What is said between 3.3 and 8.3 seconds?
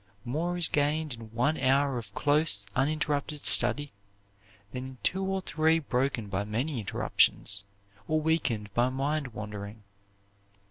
study, than in two or three broken by many interruptions, or